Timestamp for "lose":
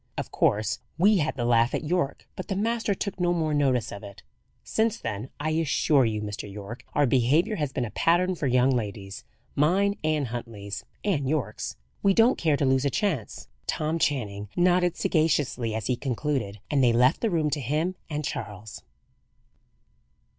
12.65-12.83